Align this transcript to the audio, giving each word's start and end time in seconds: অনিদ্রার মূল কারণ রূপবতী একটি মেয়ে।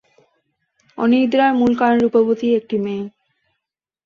অনিদ্রার 0.97 1.51
মূল 1.59 1.71
কারণ 1.79 1.97
রূপবতী 2.03 2.47
একটি 2.59 2.75
মেয়ে। 2.85 3.05